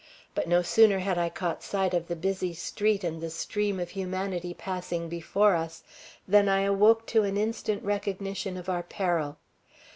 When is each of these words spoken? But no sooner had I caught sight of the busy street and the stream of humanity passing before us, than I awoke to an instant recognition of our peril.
But 0.33 0.47
no 0.47 0.63
sooner 0.63 0.97
had 0.97 1.19
I 1.19 1.29
caught 1.29 1.61
sight 1.61 1.93
of 1.93 2.07
the 2.07 2.15
busy 2.15 2.55
street 2.55 3.03
and 3.03 3.21
the 3.21 3.29
stream 3.29 3.79
of 3.79 3.91
humanity 3.91 4.51
passing 4.51 5.09
before 5.09 5.53
us, 5.55 5.83
than 6.27 6.49
I 6.49 6.61
awoke 6.61 7.05
to 7.13 7.21
an 7.21 7.37
instant 7.37 7.83
recognition 7.83 8.57
of 8.57 8.67
our 8.67 8.81
peril. 8.81 9.37